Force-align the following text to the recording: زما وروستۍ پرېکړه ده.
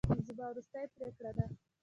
زما 0.29 0.45
وروستۍ 0.49 0.83
پرېکړه 0.93 1.31
ده. 1.37 1.45